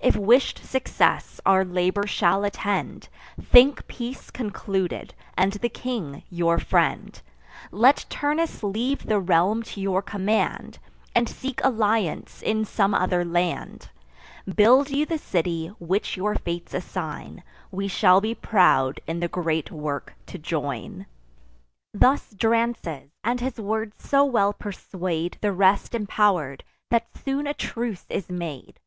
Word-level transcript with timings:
If 0.00 0.16
wish'd 0.16 0.64
success 0.64 1.38
our 1.44 1.62
labour 1.62 2.06
shall 2.06 2.44
attend, 2.44 3.10
Think 3.38 3.86
peace 3.88 4.30
concluded, 4.30 5.12
and 5.36 5.52
the 5.52 5.68
king 5.68 6.22
your 6.30 6.58
friend: 6.58 7.20
Let 7.70 8.06
Turnus 8.08 8.62
leave 8.62 9.04
the 9.04 9.20
realm 9.20 9.62
to 9.64 9.80
your 9.82 10.00
command, 10.00 10.78
And 11.14 11.28
seek 11.28 11.62
alliance 11.62 12.40
in 12.40 12.64
some 12.64 12.94
other 12.94 13.22
land: 13.22 13.90
Build 14.48 14.88
you 14.88 15.04
the 15.04 15.18
city 15.18 15.66
which 15.78 16.16
your 16.16 16.36
fates 16.36 16.72
assign; 16.72 17.42
We 17.70 17.86
shall 17.86 18.22
be 18.22 18.34
proud 18.34 19.00
in 19.06 19.20
the 19.20 19.28
great 19.28 19.70
work 19.70 20.14
to 20.28 20.38
join." 20.38 21.04
Thus 21.92 22.30
Drances; 22.32 23.10
and 23.22 23.40
his 23.42 23.60
words 23.60 23.96
so 24.08 24.24
well 24.24 24.54
persuade 24.54 25.36
The 25.42 25.52
rest 25.52 25.92
impower'd, 25.92 26.64
that 26.88 27.08
soon 27.22 27.46
a 27.46 27.52
truce 27.52 28.06
is 28.08 28.30
made. 28.30 28.80